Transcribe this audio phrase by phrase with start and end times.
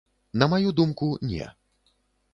[0.39, 1.53] На маю думку, не.